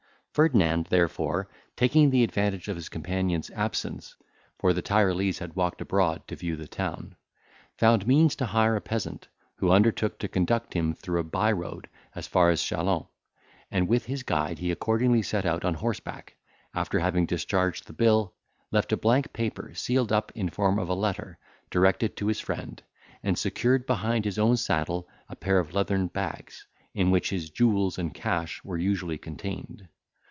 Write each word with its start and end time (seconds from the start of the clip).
Ferdinand, 0.33 0.85
therefore, 0.85 1.49
taking 1.75 2.09
the 2.09 2.23
advantage 2.23 2.69
of 2.69 2.77
his 2.77 2.87
companion's 2.87 3.49
absence—for 3.51 4.71
the 4.71 4.81
Tyrolese 4.81 5.39
had 5.39 5.57
walked 5.57 5.81
abroad 5.81 6.25
to 6.29 6.37
view 6.37 6.55
the 6.55 6.69
town—found 6.69 8.07
means 8.07 8.37
to 8.37 8.45
hire 8.45 8.77
a 8.77 8.79
peasant, 8.79 9.27
who 9.55 9.71
undertook 9.73 10.17
to 10.19 10.29
conduct 10.29 10.73
him 10.73 10.93
through 10.93 11.19
a 11.19 11.23
by 11.25 11.51
road 11.51 11.89
as 12.15 12.27
far 12.27 12.49
as 12.49 12.63
Chalons, 12.63 13.07
and 13.69 13.89
with 13.89 14.05
his 14.05 14.23
guide 14.23 14.59
he 14.59 14.71
accordingly 14.71 15.21
set 15.21 15.45
out 15.45 15.65
on 15.65 15.73
horseback, 15.73 16.37
after 16.73 16.99
having 16.99 17.25
discharged 17.25 17.85
the 17.87 17.91
bill, 17.91 18.33
left 18.71 18.93
a 18.93 18.97
blank 18.97 19.33
paper 19.33 19.73
sealed 19.73 20.13
up 20.13 20.31
in 20.33 20.47
form 20.49 20.79
of 20.79 20.87
a 20.87 20.93
letter, 20.93 21.37
directed 21.69 22.15
to 22.15 22.27
his 22.27 22.39
friend, 22.39 22.81
and 23.21 23.37
secured 23.37 23.85
behind 23.85 24.23
his 24.23 24.39
own 24.39 24.55
saddle 24.55 25.09
a 25.27 25.35
pair 25.35 25.59
of 25.59 25.73
leathern 25.73 26.07
bags, 26.07 26.65
in 26.93 27.11
which 27.11 27.31
his 27.31 27.49
jewels 27.49 27.97
and 27.99 28.13
cash 28.13 28.63
were 28.63 28.77
usually 28.77 29.17
contained. 29.17 29.89